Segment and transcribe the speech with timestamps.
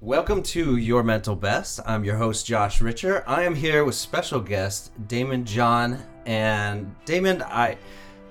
[0.00, 1.80] Welcome to Your Mental Best.
[1.86, 3.24] I'm your host, Josh Richer.
[3.26, 5.98] I am here with special guest Daymond John.
[6.26, 7.78] And Daymond, I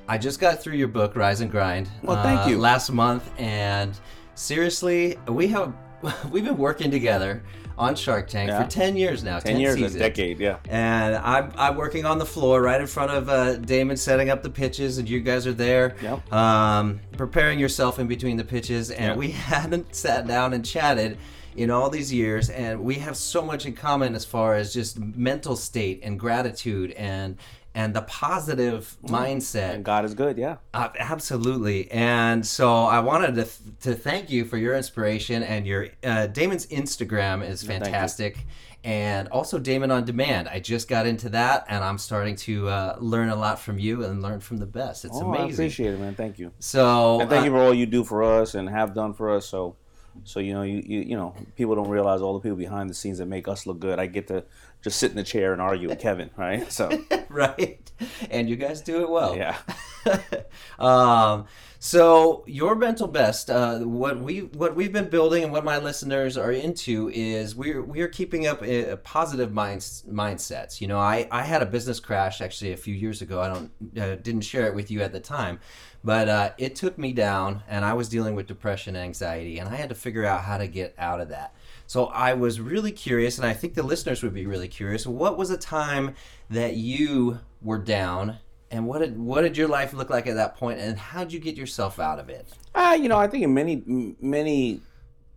[0.07, 1.89] I just got through your book, Rise and Grind.
[2.03, 2.59] Well, thank uh, you.
[2.59, 3.97] Last month, and
[4.35, 5.73] seriously, we have
[6.31, 7.41] we've been working together
[7.79, 8.63] on Shark Tank Yeah.
[8.63, 9.39] for ten years now.
[9.39, 9.95] 10 years, seasons.
[9.95, 10.57] a decade, yeah.
[10.69, 14.43] And I'm, I'm working on the floor right in front of uh, Daymond, setting up
[14.43, 16.31] the pitches, and you guys are there, Yep.
[16.31, 18.91] um, preparing yourself in between the pitches.
[18.91, 19.17] And Yep.
[19.17, 21.17] we hadn't sat down and chatted
[21.55, 24.99] in all these years, and we have so much in common as far as just
[24.99, 27.37] mental state and gratitude and
[27.75, 29.73] and the positive mindset.
[29.73, 30.55] And God is good, yeah.
[30.73, 31.91] Uh, absolutely.
[31.91, 36.27] And so I wanted to, th- to thank you for your inspiration and your uh,
[36.31, 38.37] Daymond's Instagram is fantastic.
[38.85, 40.47] And also Daymond on Demand.
[40.47, 44.05] I just got into that and I'm starting to uh, learn a lot from you
[44.05, 45.03] and learn from the best.
[45.03, 45.55] It's oh, I amazing.
[45.55, 46.15] appreciate it, man.
[46.15, 46.53] Thank you.
[46.59, 49.35] So And thank uh, you for all you do for us and have done for
[49.35, 49.47] us.
[49.47, 49.75] So,
[50.23, 52.93] so you know, you, you you know, people don't realize all the people behind the
[52.93, 53.99] scenes that make us look good.
[53.99, 54.43] I get to
[54.81, 56.71] just sit in the chair and argue with Kevin, right?
[56.71, 56.89] So,
[57.29, 57.91] right?
[58.29, 59.35] And you guys do it well.
[59.35, 59.57] yeah.
[60.79, 61.45] um,
[61.85, 66.35] so your mental best, uh, what we what we've been building and what my listeners
[66.35, 70.81] are into is we're we're keeping up a, a positive minds, mindsets.
[70.81, 73.39] You know, I, I had a business crash actually a few years ago.
[73.39, 75.59] I don't uh, didn't share it with you at the time,
[76.03, 79.69] but uh, it took me down, and I was dealing with depression, and anxiety, and
[79.69, 81.53] I had to figure out how to get out of that.
[81.85, 85.05] So I was really curious, and I think the listeners would be really curious.
[85.05, 86.15] What was a time
[86.49, 88.39] that you were down,
[88.71, 91.33] and what did what did your life look like at that point, and how did
[91.33, 92.47] you get yourself out of it?
[92.73, 94.81] Ah, you know, I think in many many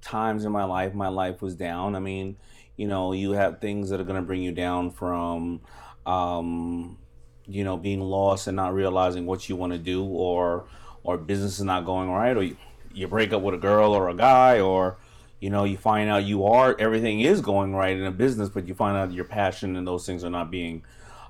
[0.01, 1.95] times in my life, my life was down.
[1.95, 2.37] I mean,
[2.77, 5.61] you know, you have things that are going to bring you down from,
[6.07, 6.99] um,
[7.47, 10.67] you know, being lost and not realizing what you want to do, or
[11.03, 12.57] or business is not going right, or you,
[12.93, 14.99] you break up with a girl or a guy, or
[15.41, 18.67] you know, you find out you are everything is going right in a business, but
[18.67, 20.83] you find out your passion and those things are not being,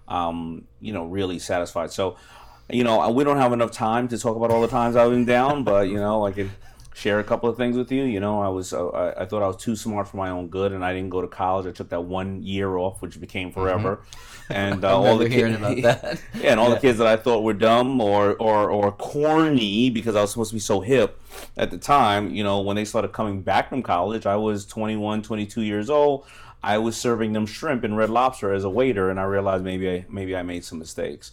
[0.08, 1.92] um, you know, really satisfied.
[1.92, 2.16] So,
[2.70, 5.24] you know, we don't have enough time to talk about all the times I've been
[5.24, 6.50] down, but you know, I can
[6.94, 8.02] share a couple of things with you.
[8.02, 10.48] You know, I was uh, I, I thought I was too smart for my own
[10.48, 11.66] good, and I didn't go to college.
[11.66, 14.00] I took that one year off, which became forever.
[14.50, 16.22] And uh, all the hearing about that.
[16.34, 16.76] yeah, and all Yeah.
[16.76, 20.52] the kids that I thought were dumb or, or or corny because I was supposed
[20.52, 21.20] to be so hip
[21.58, 25.20] at the time, you know, when they started coming back from college, I was 21,
[25.20, 26.24] 22 years old.
[26.62, 29.90] I was serving them shrimp and Red Lobster as a waiter, and I realized maybe
[29.90, 31.32] I maybe I made some mistakes.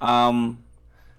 [0.00, 0.62] Um,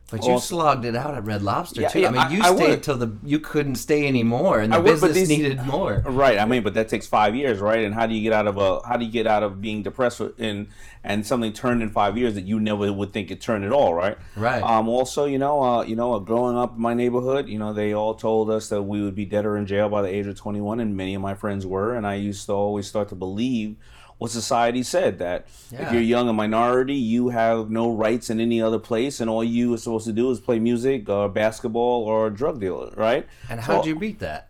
[0.09, 1.99] But you Also- slogged it out at Red Lobster Yeah, too.
[1.99, 4.85] yeah, I mean, you I- stayed till the you couldn't stay anymore, and the would,
[4.85, 6.01] business these- needed more.
[6.07, 6.37] Right.
[6.39, 7.83] I mean, but that takes five years, right?
[7.83, 9.83] And how do you get out of a how do you get out of being
[9.83, 10.67] depressed and
[11.03, 13.93] and something turned in five years that you never would think it turned at all,
[13.93, 14.17] right?
[14.37, 14.63] Right.
[14.63, 14.87] Um.
[14.87, 17.91] Also, you know, uh, you know, uh, growing up in my neighborhood, you know, they
[17.93, 20.37] all told us that we would be dead or in jail by the age of
[20.37, 23.15] twenty one, and many of my friends were, and I used to always start to
[23.15, 23.75] believe
[24.17, 25.87] what society said that Yeah.
[25.87, 29.43] if you're young, a minority, you have no rights in any other place, and all
[29.43, 33.27] you are supposed to do is play music or basketball or a drug dealer, right?
[33.49, 34.47] And So- how'd you beat that?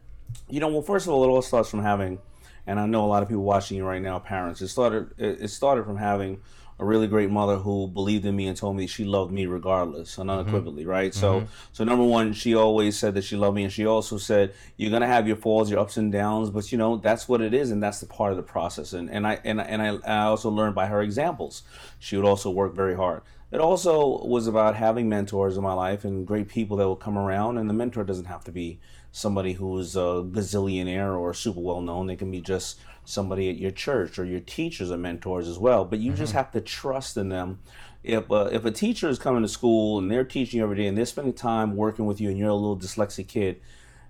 [0.49, 2.19] you know, well, first of all, it all starts from having,
[2.65, 4.61] and I know a lot of people watching you right now, parents.
[4.61, 5.07] It started.
[5.17, 6.39] It started from having
[6.79, 10.17] a really great mother who believed in me and told me she loved me regardless
[10.17, 10.39] and mm-hmm.
[10.39, 11.13] unequivocally, right?
[11.13, 11.51] So, mm-hmm.
[11.73, 14.91] so number one, she always said that she loved me, and she also said you're
[14.91, 17.71] gonna have your falls, your ups and downs, but you know that's what it is,
[17.71, 18.93] and that's the part of the process.
[18.93, 21.63] And and I and I- and I, I also learned by her examples.
[21.99, 23.21] She would also work very hard.
[23.51, 27.17] It also was about having mentors in my life and great people that will come
[27.17, 27.57] around.
[27.57, 28.79] And the mentor doesn't have to be
[29.11, 32.07] somebody who's a gazillionaire or super well known.
[32.07, 35.85] They can be just somebody at your church or your teachers are mentors as well.
[35.85, 37.59] But you just have to trust in them.
[38.03, 40.87] If uh, if a teacher is coming to school and they're teaching you every day
[40.87, 43.61] and they're spending time working with you and you're a little dyslexic kid,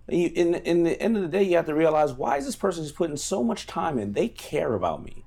[0.09, 2.55] you, in in the end of the day, you have to realize why is this
[2.55, 4.13] person just putting so much time in?
[4.13, 5.23] They care about me.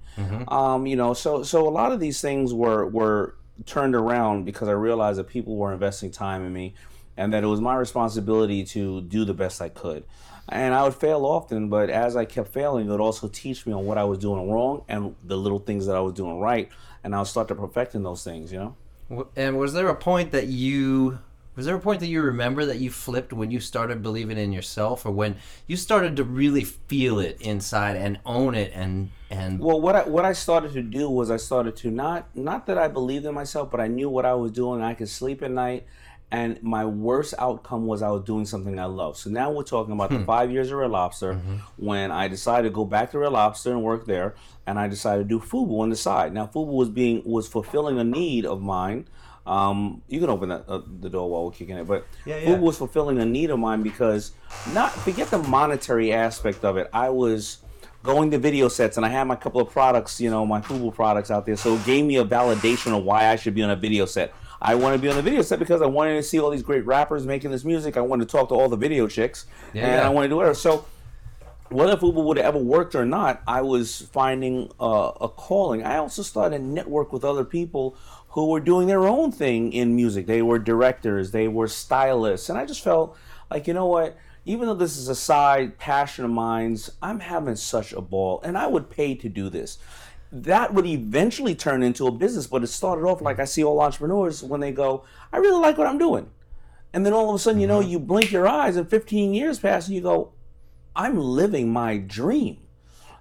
[0.49, 3.37] Um, you know, so so a lot of these things were were
[3.67, 6.75] turned around because I realized that people were investing time in me,
[7.17, 10.05] and that it was my responsibility to do the best I could.
[10.51, 13.73] And I would fail often, but as I kept failing, it would also teach me
[13.73, 16.69] on what I was doing wrong and the little things that I was doing right,
[17.05, 18.53] and I'll start to perfecting those things.
[18.53, 18.75] You
[19.11, 19.29] know.
[19.37, 21.21] And was there a point that you
[21.57, 24.53] was there a point that you remember that you flipped when you started believing in
[24.53, 25.37] yourself, or when
[25.67, 30.03] you started to really feel it inside and own it and and Well, what I
[30.05, 33.35] what I started to do was I started to not not that I believed in
[33.35, 34.81] myself, but I knew what I was doing.
[34.81, 35.87] I could sleep at night,
[36.33, 39.17] and my worst outcome was I was doing something I love.
[39.17, 41.41] So now we're talking about the five years of Red Lobster
[41.77, 44.35] when I decided to go back to Red Lobster and work there,
[44.67, 46.33] and I decided to do Fubu on the side.
[46.33, 49.09] Now Fubu was being was fulfilling a need of mine.
[49.47, 52.51] Um, you can open that, uh, the door while we're kicking it, but Yeah, yeah.
[52.51, 54.33] Fubu was fulfilling a need of mine because
[54.73, 56.89] not forget the monetary aspect of it.
[56.93, 57.59] I was
[58.03, 60.95] going to video sets, and I had my couple of products, you know, my Fubu
[60.95, 61.57] products out there.
[61.57, 64.33] So it gave me a validation of why I should be on a video set.
[64.63, 66.63] I want to be on the video set because I wanted to see all these
[66.63, 67.97] great rappers making this music.
[67.97, 70.07] I wanted to talk to all the video chicks, Yeah, and yeah.
[70.07, 70.55] I wanted to do it.
[70.57, 70.85] So
[71.71, 75.85] whether Fubu would have ever worked or not, I was finding uh, a calling.
[75.85, 77.97] I also started to network with other people
[78.31, 80.27] who were doing their own thing in music.
[80.27, 83.17] They were directors, they were stylists, and I just felt
[83.51, 84.17] like, you know what?
[84.45, 88.59] Even though this is a side passion of mine, I'm having such a ball, and
[88.59, 89.79] I would pay to do this.
[90.33, 93.81] That would eventually turn into a business, but it started off like I see all
[93.81, 96.31] entrepreneurs when they go, I really like what I'm doing.
[96.93, 97.91] And then all of a sudden, you know, mm-hmm.
[97.91, 100.33] you blink your eyes and 15 years pass and you go,
[100.95, 102.59] I'm living my dream.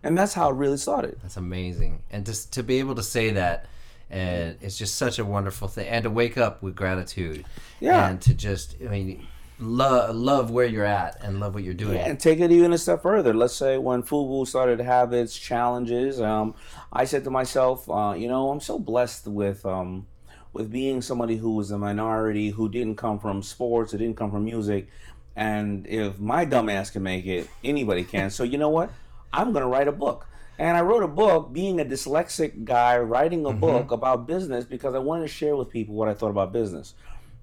[0.01, 1.17] And that's how it really started.
[1.21, 3.65] That's amazing, and just to be able to say that,
[4.09, 7.45] and it's just such a wonderful thing, and to wake up with gratitude,
[7.81, 8.07] Yeah.
[8.09, 9.27] and to just, I mean,
[9.59, 11.95] love love where you're at and love what you're doing.
[11.95, 13.33] Yeah, And take it even a step further.
[13.33, 16.55] Let's say when Fubu started to have its challenges, um,
[16.91, 20.07] I said to myself, uh, you know, I'm so blessed with um,
[20.53, 24.31] with being somebody who was a minority, who didn't come from sports, who didn't come
[24.31, 24.87] from music.
[25.35, 28.29] And if my dumbass can make it, anybody can.
[28.29, 28.91] So you know what?
[29.31, 30.25] I'm going to write a book.
[30.57, 34.93] And I wrote a book, being a dyslexic guy, writing a book about business because
[34.93, 36.95] I wanted to share with people what I thought about business.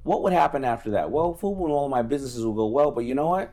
[0.07, 1.11] What would happen after that?
[1.11, 3.53] Well, Fubu and all my businesses will go well, but you know what?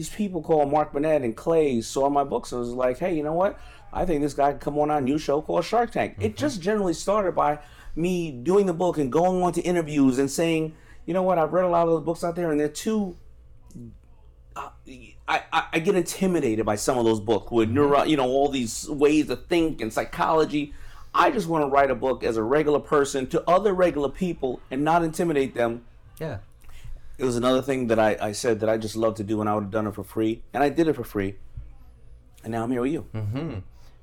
[0.00, 3.22] these people called Mark Burnett and Clay saw my books and was like, hey, you
[3.22, 3.60] know what?
[3.92, 6.16] I think this guy can come on our new show called Shark Tank.
[6.18, 7.58] It just generally started by
[7.94, 10.74] me doing the book and going on to interviews and saying,
[11.04, 11.36] you know what?
[11.36, 13.18] I've read a lot of those books out there and they're too.
[14.56, 14.70] Uh,
[15.28, 18.48] I, I, I get intimidated by some of those books with neuro, you know, all
[18.48, 20.72] these ways to think and psychology.
[21.14, 24.60] I just want to write a book as a regular person to other regular people
[24.70, 25.84] and not intimidate them
[26.20, 26.38] Yeah.
[27.18, 29.48] it was another thing that I, I said that I just love to do and
[29.48, 30.42] I would have done it for free.
[30.54, 31.36] And I did it for free.
[32.44, 33.06] And now I'm here with you.
[33.14, 33.58] Mm-hmm.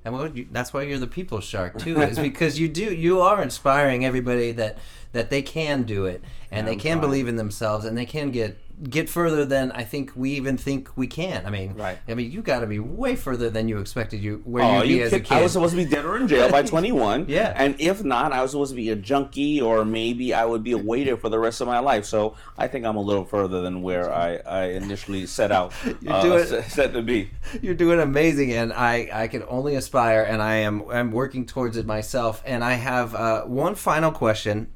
[0.06, 3.20] And well, you, that's why you're the people shark too, is because you do you
[3.22, 4.78] are inspiring everybody that
[5.12, 7.02] that they can do it and they I'm can trying.
[7.02, 10.90] believe in themselves and they can get get further than I think we even think
[10.96, 11.46] we can.
[11.48, 11.98] I mean, Right.
[12.08, 14.84] I mean, you got to be way further than you expected you where Oh, you'd
[14.84, 15.38] be you as a kid- kid.
[15.38, 17.26] I was supposed to be dead or in jail by 21.
[17.28, 17.54] Yeah.
[17.56, 20.74] And if not, I was supposed to be a junkie or maybe I would be
[20.74, 22.06] a waiter for the rest of my life.
[22.06, 26.14] So I think I'm a little further than where I, I initially set out You're
[26.14, 27.32] uh, doing- set, set to be.
[27.64, 31.78] You're doing amazing, and I I can only aspire, and I am I'm working towards
[31.78, 32.44] it myself.
[32.46, 34.68] And I have uh, one final question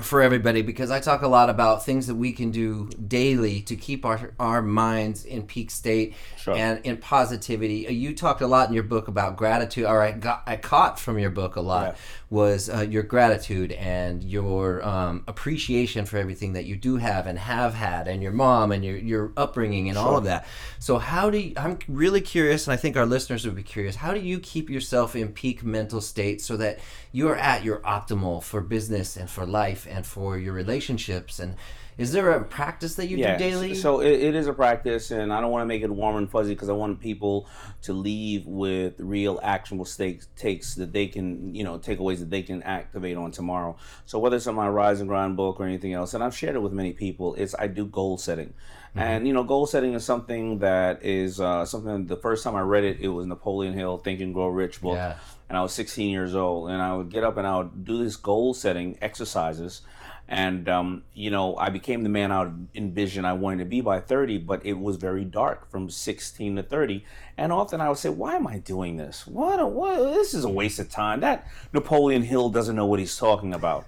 [0.00, 3.76] for everybody because I talk a lot about things that we can do daily to
[3.76, 6.54] keep our our minds in peak state Sure.
[6.56, 7.86] and in positivity.
[7.86, 9.84] Uh, You talked a lot in your book about gratitude.
[9.86, 11.94] Or I got I caught from your book a lot Yeah.
[12.28, 17.38] was uh, your gratitude and your um, appreciation for everything that you do have and
[17.38, 20.44] have had, and your mom and your your upbringing and all of that.
[20.80, 23.96] So how do you, I'm really curious, and I think our listeners would be curious.
[23.96, 26.78] How do you keep yourself in peak mental state so that
[27.12, 31.38] you're at your optimal for business and for life and for your relationships?
[31.38, 31.56] And
[31.96, 33.36] is there a practice that you Yeah.
[33.36, 33.74] do daily?
[33.74, 36.28] So it, it is a practice, and I don't want to make it warm and
[36.30, 37.46] fuzzy because I want people
[37.82, 42.42] to leave with real actionable stakes, takes that they can, you know, takeaways that they
[42.42, 43.76] can activate on tomorrow.
[44.06, 46.56] So whether it's on my Rise and Grind book or anything else, and I've shared
[46.56, 48.54] it with many people, it's I do goal setting.
[48.96, 52.06] And you know, goal setting is something that is uh, something.
[52.06, 54.94] The first time I read it, it was Napoleon Hill Think and Grow Rich book,
[54.94, 55.16] Yeah.
[55.48, 57.98] and I was 16 years old, and I would get up and I would do
[58.02, 59.82] this goal setting exercises,
[60.28, 63.98] and um, you know I became the man I envisioned I wanted to be by
[63.98, 67.04] 30, but it was very dark from 16 to 30,
[67.36, 69.26] and often I would say, why am I doing this?
[69.26, 69.58] What?
[69.58, 69.96] A, what?
[70.14, 71.18] This is a waste of time.
[71.18, 73.86] That Napoleon Hill doesn't know what he's talking about.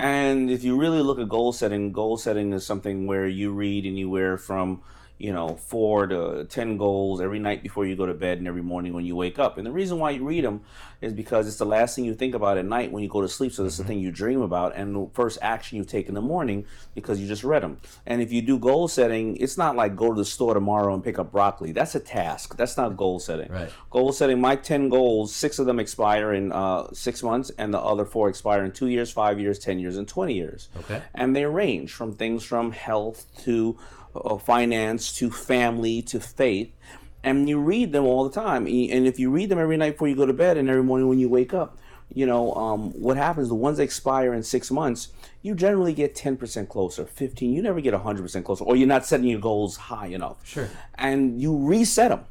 [0.00, 3.84] And if you really look at goal setting, goal setting is something where you read
[3.84, 4.80] anywhere from
[5.20, 8.62] you know, four to 10 goals every night before you go to bed and every
[8.62, 9.58] morning when you wake up.
[9.58, 10.62] And the reason why you read them
[11.02, 13.28] is because it's the last thing you think about at night when you go to
[13.28, 13.52] sleep.
[13.52, 16.22] So it's the thing you dream about and the first action you take in the
[16.22, 17.80] morning because you just read them.
[18.06, 21.04] And if you do goal setting, it's not like go to the store tomorrow and
[21.04, 21.72] pick up broccoli.
[21.72, 22.56] That's a task.
[22.56, 23.52] That's not goal setting.
[23.52, 23.70] Right.
[23.90, 27.78] Goal setting, my 10 goals, six of them expire in uh, six months and the
[27.78, 31.02] other four expire in two years, five years, 10 years, and 20 years Okay.
[31.14, 33.76] and they range from things from health to
[34.38, 36.72] finance to family to faith.
[37.22, 38.66] And you read them all the time.
[38.66, 41.08] And if you read them every night before you go to bed and every morning
[41.08, 41.78] when you wake up
[42.12, 45.08] you know um, what happens the ones that expire in six months
[45.42, 49.26] you generally get 10% closer 15 you never get 100% closer or you're not setting
[49.26, 50.36] your goals high enough.
[50.44, 50.68] Sure.
[50.96, 52.24] and you reset them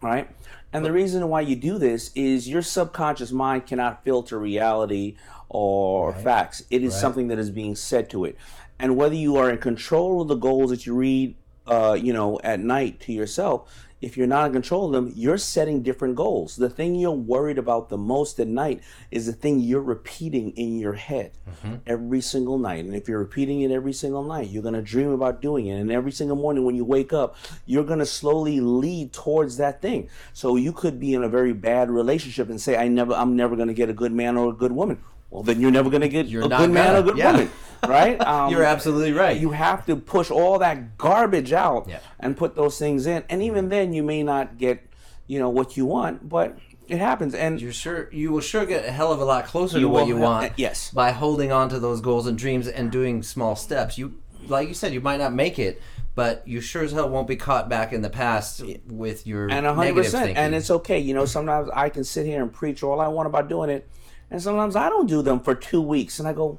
[0.00, 0.28] right?
[0.72, 5.16] And the reason why you do this is your subconscious mind cannot filter reality
[5.48, 6.62] or facts.
[6.70, 8.36] It is something that is being said to it.
[8.78, 11.34] And whether you are in control of the goals that you read,
[11.66, 15.38] uh, you know, at night to yourself, if you're not in control of them, you're
[15.38, 16.56] setting different goals.
[16.56, 20.78] The thing you're worried about the most at night is the thing you're repeating in
[20.78, 21.76] your head mm-hmm.
[21.86, 22.84] every single night.
[22.84, 25.78] And if you're repeating it every single night, you're going to dream about doing it.
[25.78, 29.82] And every single morning when you wake up, you're going to slowly lead towards that
[29.82, 30.08] thing.
[30.32, 33.56] So you could be in a very bad relationship and say, I never, I'm never
[33.56, 35.02] going to get a good man or a good woman.
[35.28, 37.32] Well, then you're never going to get you're a good man or a good yeah.
[37.32, 37.50] woman
[37.86, 38.20] right?
[38.30, 39.40] Um, You're absolutely right.
[39.40, 41.98] You have to push all that garbage out yeah.
[42.20, 44.86] and put those things in, and even then, you may not get,
[45.26, 46.56] you know, what you want, but
[46.86, 47.34] it happens.
[47.34, 50.06] And you're sure you will sure get a hell of a lot closer to what
[50.06, 50.52] you want.
[50.56, 53.96] yes, by holding on to those goals and dreams and doing small steps.
[53.96, 55.80] You, like you said, you might not make it,
[56.14, 59.66] but you sure as hell won't be caught back in the past with your and
[59.66, 60.34] 100%.
[60.36, 60.98] And it's okay.
[60.98, 63.88] You know, sometimes I can sit here and preach all I want about doing it,
[64.30, 66.58] and sometimes I don't do them for two weeks, and I go,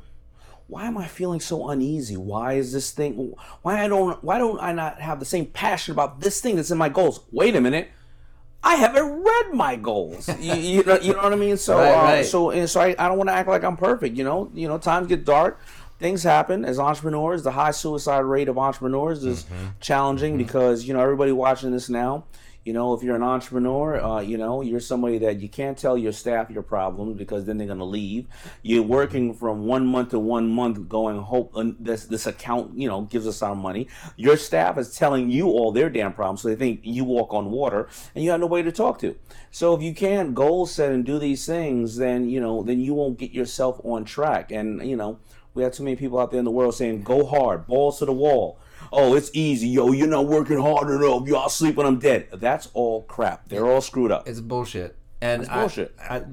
[0.72, 2.16] why am I feeling so uneasy?
[2.16, 3.34] Why is this thing?
[3.62, 4.24] Why I don't?
[4.24, 7.20] Why don't I not have the same passion about this thing that's in my goals?
[7.30, 7.90] Wait a minute.
[8.63, 10.30] I haven't read my goals.
[10.40, 11.58] you, you, know, you know what I mean?
[11.58, 12.25] So, right, uh, right.
[12.25, 14.16] so, so I, I don't want to act like I'm perfect.
[14.16, 15.60] You know, you know, times get dark,
[16.00, 16.63] things happen.
[16.63, 19.66] As entrepreneurs, the high suicide rate of entrepreneurs is mm-hmm.
[19.82, 20.46] challenging mm-hmm.
[20.46, 22.24] because you know everybody watching this now
[22.63, 25.98] you know, if you're an entrepreneur, uh, you know, you're somebody that you can't tell
[25.98, 28.27] your staff your problems because then they're going to leave.
[28.62, 32.88] You're working from one month to one month, going hope uh, this this account, you
[32.88, 33.88] know, gives us our money.
[34.15, 37.50] Your staff is telling you all their damn problems, so they think you walk on
[37.50, 39.15] water, and you have nobody to talk to.
[39.50, 42.94] So if you can't goal set and do these things, then you know, then you
[42.94, 44.51] won't get yourself on track.
[44.51, 45.18] And you know,
[45.56, 48.06] we have too many people out there in the world saying, "Go hard, balls to
[48.06, 48.60] the wall."
[48.91, 49.91] Oh, it's easy, yo.
[49.91, 51.27] You're not working hard enough.
[51.27, 52.27] Y'all sleep when I'm dead.
[52.33, 53.48] That's all crap.
[53.50, 54.27] They're all screwed up.
[54.27, 54.95] It's bullshit.
[55.24, 55.95] And That's bullshit.
[56.10, 56.24] I, I,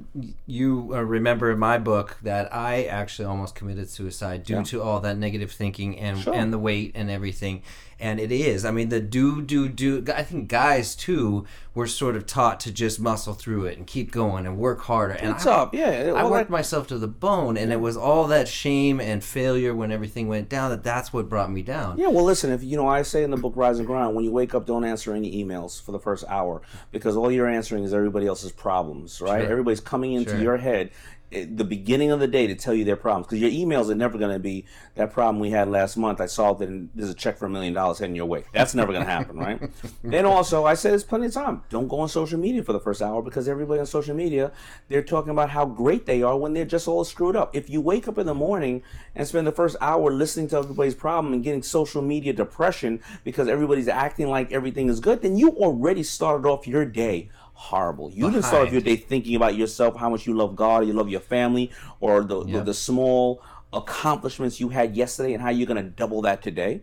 [0.47, 4.63] you uh, remember in my book that I actually almost committed suicide due yeah.
[4.63, 6.33] to all that negative thinking and sure.
[6.33, 7.61] and the weight and everything
[7.99, 8.65] and it is.
[8.65, 10.03] I mean, the do do do.
[10.15, 14.11] I think guys too were sort of taught to just muscle through it and keep
[14.11, 15.13] going and work harder.
[15.13, 15.73] And What's I, up?
[15.73, 16.53] Yeah, I worked that...
[16.53, 20.49] myself to the bone, and it was all that shame and failure when everything went
[20.49, 21.97] down that that's what brought me down.
[21.97, 24.25] Yeah, well, listen, if you know, I say in the book Rise and Grind, when
[24.25, 27.83] you wake up, don't answer any emails for the first hour because all you're answering
[27.83, 29.41] is everybody else's problems, right?
[29.41, 29.51] Sure.
[29.51, 30.41] Everybody's coming into sure.
[30.41, 30.91] your head
[31.31, 33.95] Eh, the beginning of the day to tell you their problems because your emails are
[33.95, 36.19] never going to be that problem we had last month.
[36.19, 38.45] I solved it, and there's a check for a million dollars heading your way.
[38.51, 39.61] That's never going to happen, right?
[40.03, 41.63] and also, I said there's plenty of time.
[41.69, 44.51] Don't go on social media for the first hour because everybody on social media
[44.87, 47.55] they're talking about how great they are when they're just all screwed up.
[47.55, 48.81] If you wake up in the morning
[49.15, 53.47] and spend the first hour listening to everybody's problem and getting social media depression because
[53.47, 58.09] everybody's acting like everything is good, then you already started off your day horrible.
[58.09, 61.09] You didn't start your day thinking about yourself, how much you love God, you love
[61.09, 65.83] your family, or the, the, the, small accomplishments you had yesterday and how you're going
[65.83, 66.81] to double that today.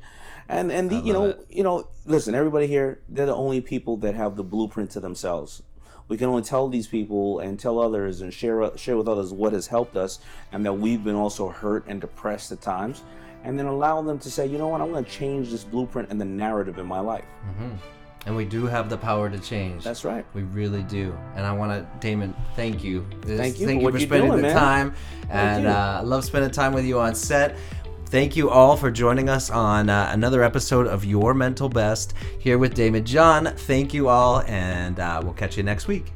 [0.51, 1.47] And and the, you know it.
[1.49, 5.63] you know listen, everybody here, they're the only people that have the blueprint to themselves.
[6.09, 9.55] We can only tell these people and tell others and share share with others what
[9.55, 10.19] has helped us,
[10.53, 13.03] and that we've been also hurt and depressed at times,
[13.45, 16.11] and then allow them to say, you know what, I'm going to change this blueprint
[16.11, 17.25] and the narrative in my life.
[17.49, 17.77] Mm-hmm.
[18.27, 19.85] And we do have the power to change.
[19.85, 20.27] That's right.
[20.35, 21.17] We really do.
[21.37, 23.07] And I want to, Daymond, thank you.
[23.23, 23.67] thank you.
[23.67, 24.57] Thank you for spending doing, the man.
[24.57, 24.95] time.
[25.31, 27.57] and uh, I love spending time with you on set.
[28.07, 32.59] Thank you all for joining us on uh, another episode of Your Mental Best here
[32.59, 33.47] with Daymond John.
[33.47, 36.16] Thank you all, and uh, we'll catch you next week.